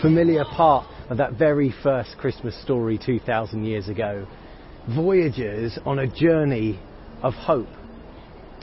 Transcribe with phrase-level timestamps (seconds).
[0.00, 4.26] familiar part of that very first Christmas story 2,000 years ago.
[4.94, 6.78] Voyagers on a journey
[7.22, 7.68] of hope,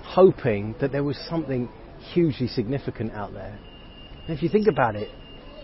[0.03, 1.69] hoping that there was something
[2.13, 3.57] hugely significant out there.
[4.27, 5.09] And if you think about it,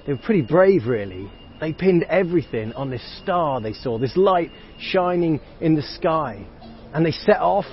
[0.06, 1.32] they were pretty brave, really.
[1.60, 6.46] They pinned everything on this star they saw, this light shining in the sky.
[6.94, 7.66] And they set off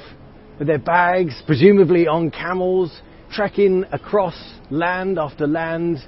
[0.59, 3.01] with their bags, presumably on camels,
[3.33, 4.37] trekking across
[4.71, 5.99] land after land,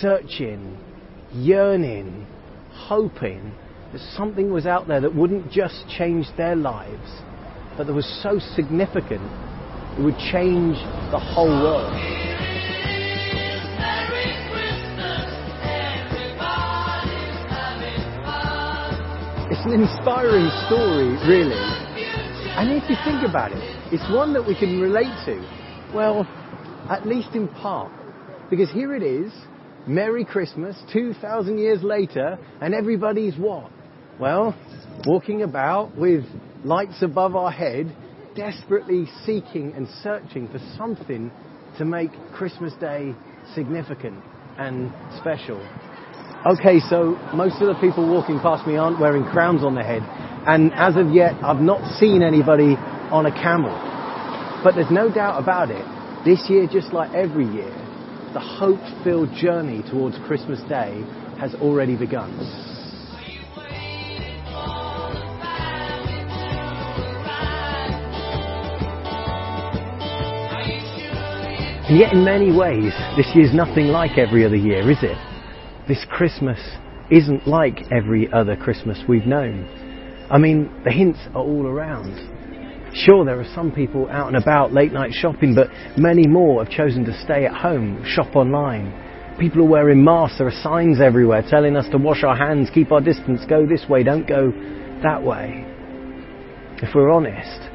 [0.00, 0.78] searching,
[1.34, 2.26] yearning,
[2.72, 3.52] hoping
[3.92, 7.22] that something was out there that wouldn't just change their lives,
[7.76, 9.22] but that was so significant
[9.96, 10.76] it would change
[11.12, 11.92] the whole world.
[19.50, 21.54] It's an inspiring story, really.
[22.56, 23.62] And if you think about it,
[23.92, 25.38] it's one that we can relate to.
[25.94, 26.26] Well,
[26.90, 27.92] at least in part.
[28.50, 29.32] Because here it is,
[29.86, 33.70] Merry Christmas, 2,000 years later, and everybody's what?
[34.18, 34.56] Well,
[35.06, 36.24] walking about with
[36.64, 37.94] lights above our head,
[38.34, 41.30] desperately seeking and searching for something
[41.76, 43.14] to make Christmas Day
[43.54, 44.22] significant
[44.58, 45.60] and special.
[46.46, 50.02] Okay, so most of the people walking past me aren't wearing crowns on their head,
[50.46, 52.76] and as of yet, I've not seen anybody
[53.12, 53.72] on a camel.
[54.64, 55.84] But there's no doubt about it,
[56.24, 57.83] this year, just like every year,
[58.34, 61.04] the hope filled journey towards Christmas Day
[61.38, 62.32] has already begun.
[71.88, 75.16] Yet, in many ways, this year's nothing like every other year, is it?
[75.86, 76.58] This Christmas
[77.12, 79.68] isn't like every other Christmas we've known.
[80.28, 82.16] I mean, the hints are all around.
[82.94, 85.66] Sure, there are some people out and about late night shopping, but
[85.98, 89.36] many more have chosen to stay at home, shop online.
[89.40, 92.92] People are wearing masks, there are signs everywhere telling us to wash our hands, keep
[92.92, 94.52] our distance, go this way, don't go
[95.02, 95.64] that way.
[96.82, 97.68] If we're honest,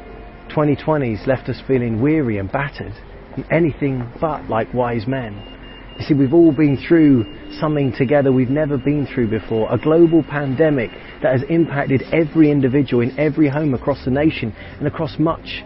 [0.55, 2.93] 2020's left us feeling weary and battered
[3.35, 5.58] and anything but like wise men.
[5.99, 7.25] You see, we've all been through
[7.59, 9.71] something together we've never been through before.
[9.71, 14.87] A global pandemic that has impacted every individual in every home across the nation and
[14.87, 15.61] across much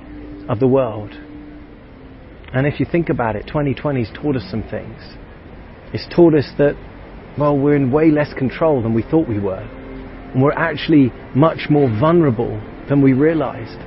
[0.49, 1.11] of the world.
[2.51, 4.99] And if you think about it, 2020's taught us some things.
[5.93, 6.75] It's taught us that,
[7.37, 9.61] well, we're in way less control than we thought we were.
[9.61, 13.77] And we're actually much more vulnerable than we realized.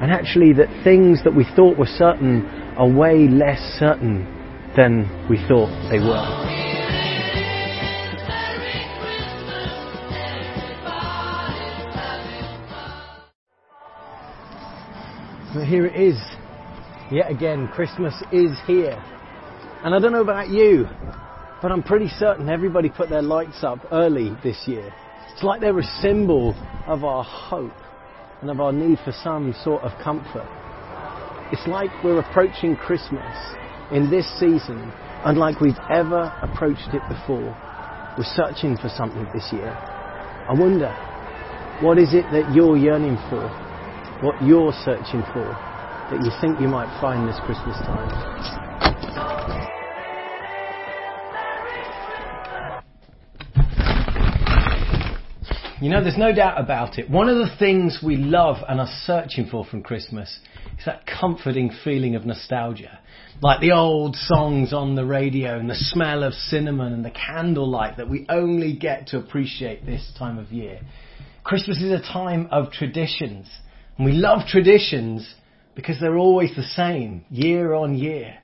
[0.00, 4.38] And actually that things that we thought were certain are way less certain
[4.76, 6.62] than we thought they were.
[15.54, 16.18] But here it is.
[17.10, 19.02] Yet again, Christmas is here.
[19.84, 20.86] And I don't know about you,
[21.60, 24.94] but I'm pretty certain everybody put their lights up early this year.
[25.32, 26.54] It's like they're a symbol
[26.86, 27.72] of our hope
[28.40, 30.48] and of our need for some sort of comfort.
[31.52, 33.36] It's like we're approaching Christmas
[33.92, 34.92] in this season
[35.24, 37.56] unlike we've ever approached it before.
[38.18, 39.70] We're searching for something this year.
[39.70, 40.90] I wonder,
[41.80, 43.48] what is it that you're yearning for?
[44.22, 45.44] What you're searching for
[46.10, 48.10] that you think you might find this Christmas time?
[55.80, 57.10] You know, there's no doubt about it.
[57.10, 60.38] One of the things we love and are searching for from Christmas
[60.82, 62.98] is that comforting feeling of nostalgia.
[63.40, 67.98] Like the old songs on the radio and the smell of cinnamon and the candlelight
[67.98, 70.80] that we only get to appreciate this time of year.
[71.44, 73.48] Christmas is a time of traditions.
[73.96, 75.34] And we love traditions
[75.76, 78.38] because they're always the same, year on year.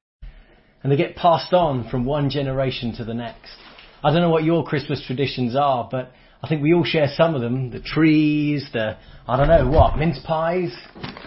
[0.84, 3.50] And they get passed on from one generation to the next.
[4.04, 7.34] I don't know what your Christmas traditions are, but I think we all share some
[7.34, 7.71] of them.
[7.71, 10.72] The trees, the, I don't know what, mince pies,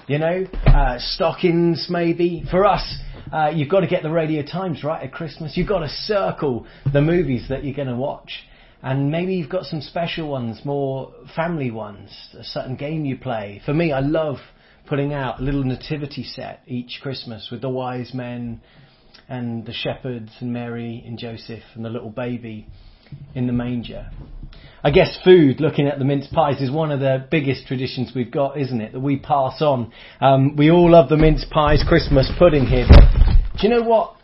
[0.08, 2.46] you know, uh, stockings maybe.
[2.50, 2.98] For us,
[3.32, 5.58] uh, you've got to get the Radio Times right at Christmas.
[5.58, 8.32] You've got to circle the movies that you're going to watch.
[8.82, 13.62] And maybe you've got some special ones, more family ones, a certain game you play.
[13.66, 14.38] For me, I love
[14.88, 18.62] putting out a little nativity set each Christmas with the wise men
[19.28, 22.66] and the shepherds and Mary and Joseph and the little baby
[23.36, 24.10] in the manger.
[24.84, 28.32] I guess food, looking at the mince pies, is one of the biggest traditions we've
[28.32, 28.94] got, isn't it?
[28.94, 29.92] That we pass on.
[30.20, 32.88] Um, we all love the mince pies, Christmas pudding here.
[32.90, 34.16] But do you know what?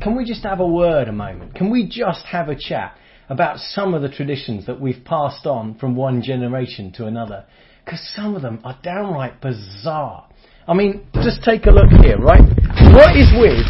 [0.00, 1.56] Can we just have a word a moment?
[1.56, 2.96] Can we just have a chat
[3.28, 7.44] about some of the traditions that we've passed on from one generation to another?
[7.84, 10.28] Because some of them are downright bizarre.
[10.68, 12.42] I mean, just take a look here, right?
[12.94, 13.66] What is with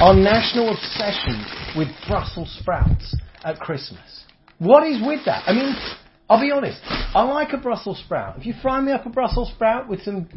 [0.00, 1.44] our national obsession
[1.76, 4.24] with Brussels sprouts at Christmas?
[4.58, 5.44] What is with that?
[5.46, 5.74] I mean,
[6.28, 6.80] I'll be honest.
[6.84, 8.38] I like a Brussels sprout.
[8.38, 10.28] If you fry me up a Brussels sprout with some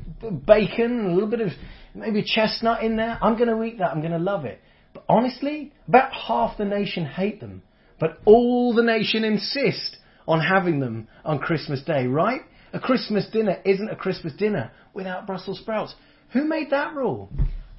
[0.46, 1.50] bacon a little bit of
[1.94, 3.92] maybe chestnut in there, I'm going to eat that.
[3.92, 4.60] I'm going to love it.
[4.94, 7.62] But honestly, about half the nation hate them.
[8.00, 9.98] But all the nation insist
[10.28, 12.42] on having them on Christmas Day, right?
[12.74, 15.96] A Christmas dinner isn't a Christmas dinner without Brussels sprouts.
[16.34, 17.30] Who made that rule?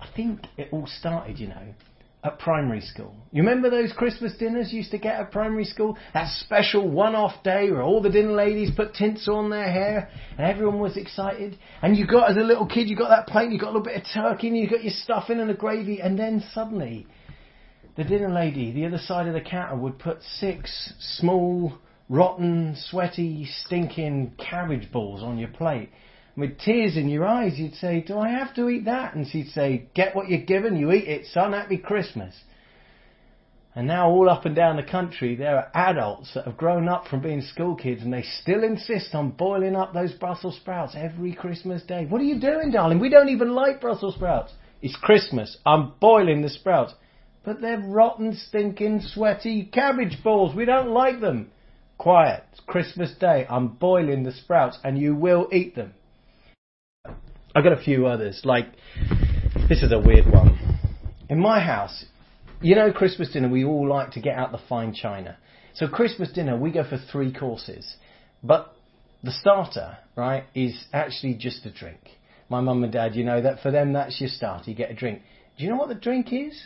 [0.01, 1.75] I think it all started, you know,
[2.25, 3.15] at primary school.
[3.31, 5.97] You remember those Christmas dinners you used to get at primary school?
[6.15, 10.47] That special one-off day where all the dinner ladies put tinsel on their hair and
[10.47, 11.59] everyone was excited.
[11.83, 13.83] And you got, as a little kid, you got that plate, you got a little
[13.83, 17.07] bit of turkey and you got your stuffing and the gravy and then suddenly
[17.97, 21.73] the dinner lady, the other side of the counter, would put six small,
[22.09, 25.91] rotten, sweaty, stinking cabbage balls on your plate
[26.37, 29.15] with tears in your eyes, you'd say, Do I have to eat that?
[29.15, 32.35] And she'd say, Get what you're given, you eat it, son, happy Christmas.
[33.75, 37.09] And now, all up and down the country, there are adults that have grown up
[37.09, 41.35] from being school kids and they still insist on boiling up those Brussels sprouts every
[41.35, 42.07] Christmas day.
[42.07, 43.01] What are you doing, darling?
[43.01, 44.53] We don't even like Brussels sprouts.
[44.81, 45.59] It's Christmas.
[45.67, 46.95] I'm boiling the sprouts.
[47.45, 50.57] But they're rotten, stinking, sweaty cabbage balls.
[50.57, 51.51] We don't like them.
[51.99, 52.45] Quiet.
[52.53, 53.47] It's Christmas Day.
[53.49, 55.93] I'm boiling the sprouts and you will eat them.
[57.57, 58.43] I've got a few others.
[58.45, 58.67] Like,
[59.71, 60.59] this is a weird one.
[61.31, 62.05] In my house,
[62.61, 65.39] you know, Christmas dinner, we all like to get out the fine china.
[65.73, 67.97] So, Christmas dinner, we go for three courses.
[68.45, 68.75] But
[69.23, 72.01] the starter, right, is actually just a drink.
[72.51, 74.71] My mum and dad, you know that for them, that's your starter.
[74.71, 75.23] You get a drink.
[75.57, 76.63] Do you know what the drink is?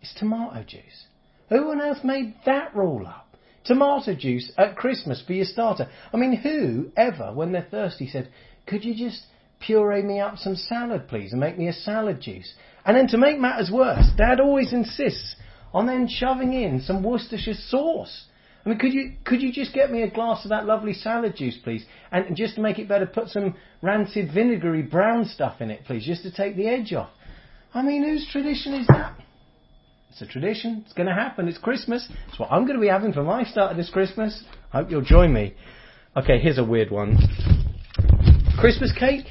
[0.00, 1.04] It's tomato juice.
[1.50, 3.28] Who on earth made that rule up?
[3.66, 5.90] Tomato juice at Christmas for your starter.
[6.14, 8.30] I mean, who ever, when they're thirsty, said,
[8.66, 9.22] could you just
[9.64, 12.52] puree me up some salad, please, and make me a salad juice.
[12.84, 15.36] And then to make matters worse, Dad always insists
[15.72, 18.26] on then shoving in some Worcestershire sauce.
[18.64, 21.36] I mean, could you could you just get me a glass of that lovely salad
[21.36, 21.84] juice, please?
[22.12, 26.04] And just to make it better, put some rancid vinegary brown stuff in it, please,
[26.04, 27.10] just to take the edge off.
[27.74, 29.16] I mean, whose tradition is that?
[30.10, 30.82] It's a tradition.
[30.84, 31.48] It's going to happen.
[31.48, 32.06] It's Christmas.
[32.28, 34.44] It's what I'm going to be having for my start of this Christmas.
[34.72, 35.54] I hope you'll join me.
[36.16, 37.16] Okay, here's a weird one.
[38.58, 39.24] Christmas cake?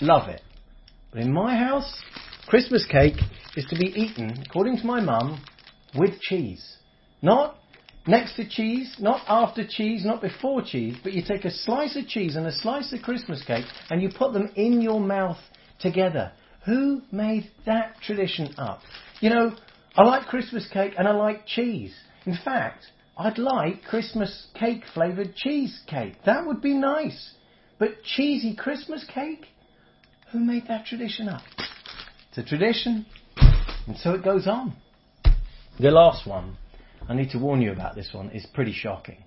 [0.00, 0.42] Love it.
[1.12, 2.02] But in my house,
[2.46, 3.16] Christmas cake
[3.56, 5.42] is to be eaten, according to my mum,
[5.94, 6.76] with cheese.
[7.22, 7.56] Not
[8.06, 12.06] next to cheese, not after cheese, not before cheese, but you take a slice of
[12.06, 15.38] cheese and a slice of Christmas cake and you put them in your mouth
[15.78, 16.32] together.
[16.66, 18.80] Who made that tradition up?
[19.20, 19.56] You know,
[19.96, 21.94] I like Christmas cake and I like cheese.
[22.26, 22.84] In fact,
[23.16, 26.24] I'd like Christmas cake flavoured cheesecake.
[26.24, 27.34] That would be nice.
[27.78, 29.46] But cheesy Christmas cake?
[30.32, 31.42] Who made that tradition up?
[32.28, 33.06] It's a tradition,
[33.86, 34.74] and so it goes on.
[35.78, 36.56] The last one,
[37.08, 39.24] I need to warn you about this one, is pretty shocking.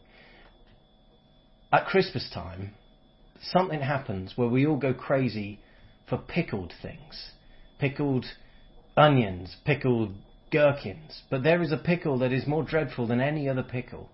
[1.71, 2.71] At Christmas time,
[3.41, 5.59] something happens where we all go crazy
[6.09, 7.31] for pickled things.
[7.79, 8.25] Pickled
[8.95, 10.15] onions, pickled
[10.51, 11.21] gherkins.
[11.29, 14.09] But there is a pickle that is more dreadful than any other pickle,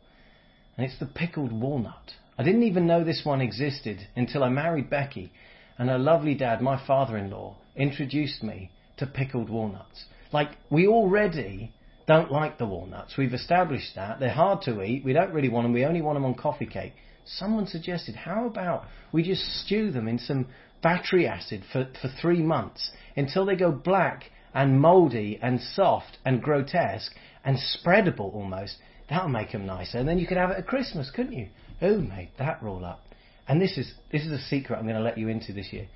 [0.77, 2.13] and it's the pickled walnut.
[2.38, 5.31] I didn't even know this one existed until I married Becky
[5.78, 10.06] and her lovely dad, my father-in-law, introduced me to pickled walnuts.
[10.31, 11.74] Like, we already
[12.08, 13.18] don't like the walnuts.
[13.18, 14.20] We've established that.
[14.20, 15.06] They're hard to eat.
[15.06, 15.74] We don't really want them.
[15.74, 16.94] We only want them on coffee cake.
[17.25, 20.48] Someone suggested, how about we just stew them in some
[20.82, 26.42] battery acid for, for three months until they go black and mouldy and soft and
[26.42, 27.13] grotesque
[27.44, 28.77] and spreadable almost.
[29.10, 29.98] That'll make them nicer.
[29.98, 31.48] And then you could have it at Christmas, couldn't you?
[31.80, 33.03] Who made that roll up?
[33.47, 35.88] And this is this is a secret I'm going to let you into this year.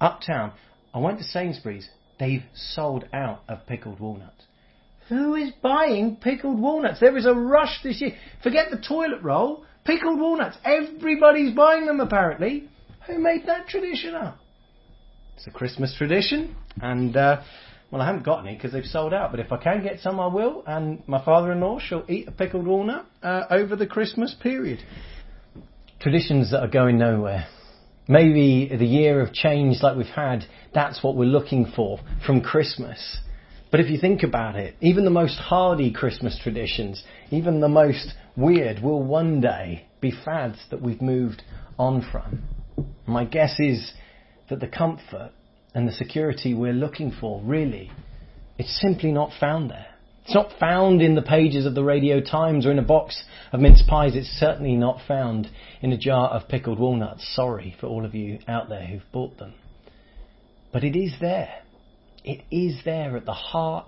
[0.00, 0.52] uptown,
[0.94, 1.88] I went to Sainsbury's.
[2.18, 4.44] They've sold out of pickled walnuts.
[5.08, 7.00] Who is buying pickled walnuts?
[7.00, 8.16] There is a rush this year.
[8.42, 9.64] Forget the toilet roll.
[9.84, 10.56] Pickled walnuts.
[10.64, 12.68] Everybody's buying them apparently.
[13.06, 14.38] Who made that tradition up?
[15.36, 17.42] It's a Christmas tradition, and uh,
[17.90, 19.30] well, I haven't got any because they've sold out.
[19.30, 20.64] But if I can get some, I will.
[20.66, 24.82] And my father-in-law shall eat a pickled walnut uh, over the Christmas period
[26.00, 27.46] traditions that are going nowhere.
[28.08, 33.18] Maybe the year of change like we've had, that's what we're looking for from Christmas.
[33.70, 38.14] But if you think about it, even the most hardy Christmas traditions, even the most
[38.36, 41.42] weird, will one day be fads that we've moved
[41.78, 42.42] on from.
[43.06, 43.92] My guess is
[44.48, 45.32] that the comfort
[45.74, 47.90] and the security we're looking for, really,
[48.56, 49.95] it's simply not found there.
[50.26, 53.60] It's not found in the pages of the Radio Times or in a box of
[53.60, 54.16] mince pies.
[54.16, 55.48] It's certainly not found
[55.80, 57.24] in a jar of pickled walnuts.
[57.36, 59.54] Sorry for all of you out there who've bought them.
[60.72, 61.62] But it is there.
[62.24, 63.86] It is there at the heart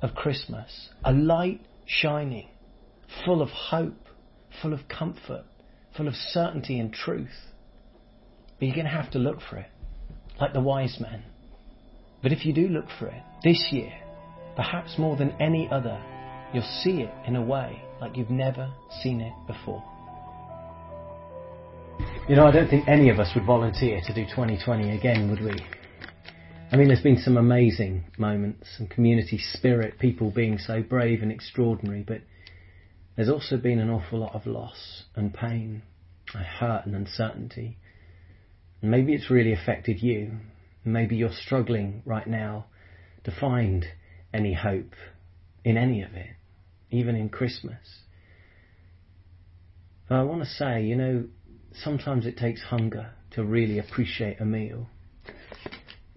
[0.00, 0.90] of Christmas.
[1.02, 2.46] A light shining,
[3.24, 3.98] full of hope,
[4.62, 5.42] full of comfort,
[5.96, 7.50] full of certainty and truth.
[8.60, 9.70] But you're going to have to look for it,
[10.40, 11.24] like the wise men.
[12.22, 13.92] But if you do look for it this year,
[14.56, 16.00] perhaps more than any other,
[16.52, 19.82] you'll see it in a way like you've never seen it before.
[22.28, 25.40] You know, I don't think any of us would volunteer to do 2020 again, would
[25.40, 25.54] we?
[26.72, 31.32] I mean, there's been some amazing moments some community spirit, people being so brave and
[31.32, 32.20] extraordinary, but
[33.16, 35.82] there's also been an awful lot of loss and pain,
[36.32, 37.76] and hurt and uncertainty.
[38.80, 40.38] And maybe it's really affected you.
[40.84, 42.66] Maybe you're struggling right now
[43.24, 43.84] to find
[44.32, 44.94] any hope
[45.64, 46.36] in any of it,
[46.90, 48.02] even in Christmas.
[50.08, 51.24] But I want to say, you know,
[51.72, 54.88] sometimes it takes hunger to really appreciate a meal.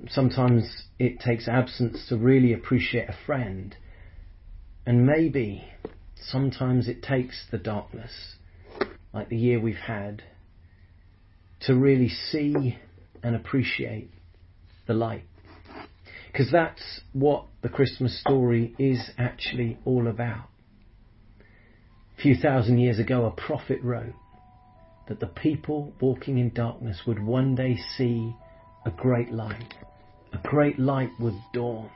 [0.10, 3.75] Sometimes it takes absence to really appreciate a friend.
[4.86, 5.63] And maybe
[6.15, 8.12] sometimes it takes the darkness,
[9.13, 10.24] like the year we've had,
[11.62, 12.77] to really see
[13.22, 14.12] and appreciate
[14.88, 15.24] the light.
[16.33, 20.49] Because that's what the Christmas story is actually all about.
[22.17, 24.15] A few thousand years ago, a prophet wrote
[25.07, 28.35] that the people walking in darkness would one day see
[28.83, 29.75] a great light.
[30.33, 31.91] A great light would dawn.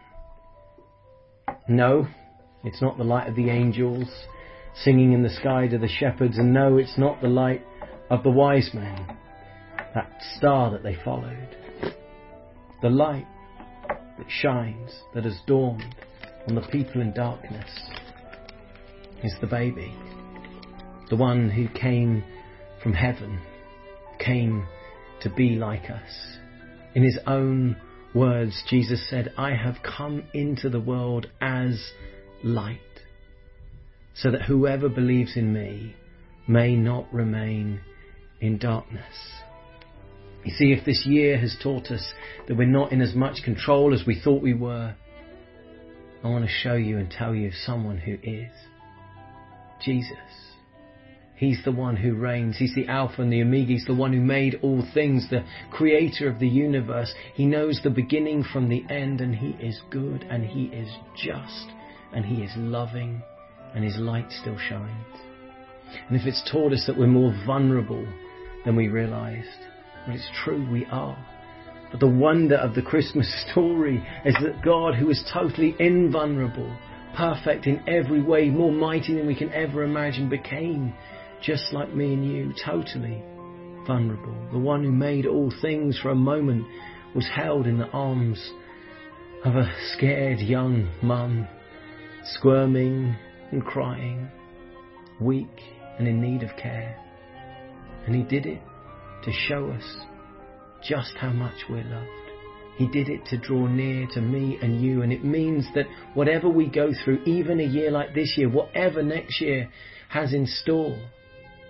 [1.68, 2.08] No,
[2.64, 4.08] it's not the light of the angels
[4.84, 7.66] singing in the sky to the shepherds, and no, it's not the light
[8.12, 9.18] of the wise men,
[9.96, 11.58] that star that they followed.
[12.84, 13.26] The light
[14.18, 15.96] that shines, that has dawned
[16.48, 17.70] on the people in darkness,
[19.24, 19.94] is the baby,
[21.10, 22.24] the one who came
[22.82, 23.40] from heaven,
[24.20, 24.66] came
[25.22, 26.38] to be like us.
[26.96, 27.76] In his own
[28.14, 31.92] words, Jesus said, I have come into the world as
[32.44, 32.80] light,
[34.16, 35.96] so that whoever believes in me
[36.48, 37.82] may not remain
[38.40, 39.04] in darkness.
[40.48, 42.14] You see, if this year has taught us
[42.48, 44.96] that we're not in as much control as we thought we were,
[46.24, 48.50] I want to show you and tell you of someone who is
[49.84, 50.16] Jesus.
[51.36, 52.56] He's the one who reigns.
[52.58, 53.74] He's the Alpha and the Omega.
[53.74, 57.14] He's the one who made all things, the creator of the universe.
[57.34, 61.68] He knows the beginning from the end, and He is good, and He is just,
[62.14, 63.22] and He is loving,
[63.76, 65.18] and His light still shines.
[66.08, 68.08] And if it's taught us that we're more vulnerable
[68.64, 69.50] than we realized,
[70.16, 71.18] it's true, we are.
[71.92, 76.76] But the wonder of the Christmas story is that God, who is totally invulnerable,
[77.16, 80.94] perfect in every way, more mighty than we can ever imagine, became
[81.42, 83.24] just like me and you, totally
[83.86, 84.36] vulnerable.
[84.52, 86.66] The one who made all things for a moment
[87.16, 88.52] was held in the arms
[89.46, 91.48] of a scared young mum,
[92.24, 93.16] squirming
[93.52, 94.30] and crying,
[95.22, 95.62] weak
[95.98, 97.02] and in need of care.
[98.06, 98.62] And he did it
[99.24, 99.84] to show us
[100.84, 102.08] just how much we're loved.
[102.78, 106.48] He did it to draw near to me and you, and it means that whatever
[106.48, 109.70] we go through, even a year like this year, whatever next year
[110.10, 110.98] has in store,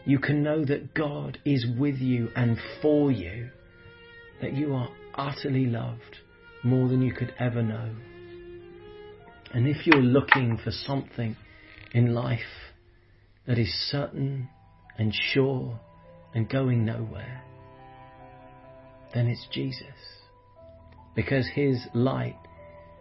[0.05, 3.49] you can know that God is with you and for you,
[4.41, 6.17] that you are utterly loved
[6.63, 7.95] more than you could ever know.
[9.53, 11.37] And if you're looking for something
[11.93, 12.39] in life
[13.47, 14.49] that is certain
[14.97, 15.79] and sure
[16.37, 17.43] and going nowhere,
[19.13, 19.83] then it's Jesus.
[21.15, 22.37] Because his light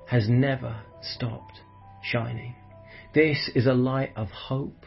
[0.09, 1.61] has never stopped
[2.02, 2.55] shining.
[3.14, 4.87] This is a light of hope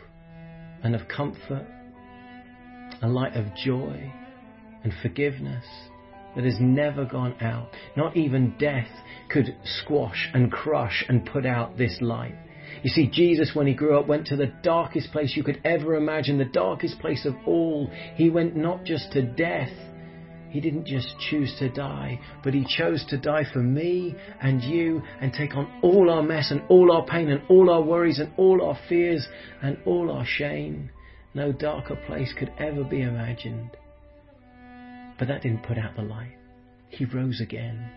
[0.84, 1.68] and of comfort
[3.02, 4.12] a light of joy
[4.84, 5.66] and forgiveness
[6.36, 7.70] that has never gone out.
[7.96, 8.90] Not even death
[9.30, 12.36] could squash and crush and put out this light.
[12.84, 15.96] You see, Jesus, when he grew up, went to the darkest place you could ever
[15.96, 17.90] imagine, the darkest place of all.
[18.16, 19.72] He went not just to death,
[20.50, 25.04] he didn't just choose to die, but he chose to die for me and you
[25.22, 28.34] and take on all our mess and all our pain and all our worries and
[28.36, 29.28] all our fears
[29.62, 30.90] and all our shame.
[31.36, 33.78] No darker place could ever be imagined.
[35.20, 36.38] But that didn't put out the light.
[36.88, 37.92] He rose again.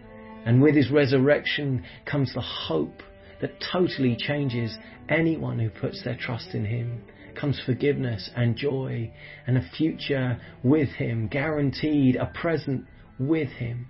[0.45, 3.03] And with his resurrection comes the hope
[3.43, 7.03] that totally changes anyone who puts their trust in him.
[7.39, 9.13] Comes forgiveness and joy
[9.47, 12.87] and a future with him, guaranteed a present
[13.19, 13.87] with him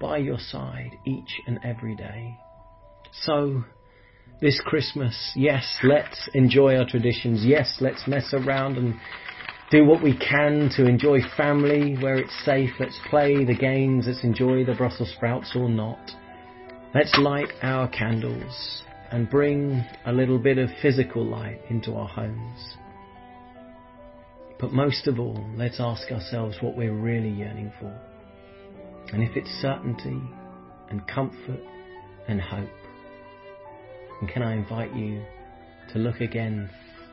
[0.00, 2.36] by your side each and every day.
[3.22, 3.64] So,
[4.40, 7.44] this Christmas, yes, let's enjoy our traditions.
[7.44, 8.94] Yes, let's mess around and
[9.70, 12.70] do what we can to enjoy family where it's safe.
[12.80, 14.06] Let's play the games.
[14.08, 16.10] Let's enjoy the Brussels sprouts or not.
[16.94, 22.76] Let's light our candles and bring a little bit of physical light into our homes.
[24.58, 27.94] But most of all, let's ask ourselves what we're really yearning for.
[29.12, 30.20] And if it's certainty
[30.90, 31.60] and comfort
[32.26, 32.70] and hope,
[34.20, 35.22] and can I invite you
[35.92, 36.70] to look again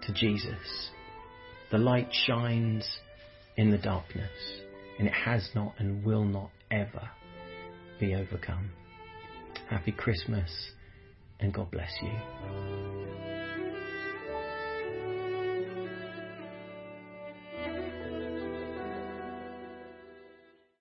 [0.07, 0.89] to Jesus?
[1.71, 2.87] The light shines
[3.57, 4.31] in the darkness,
[4.97, 7.09] and it has not and will not ever
[7.99, 8.71] be overcome.
[9.69, 10.49] Happy Christmas,
[11.43, 13.32] and God bless you.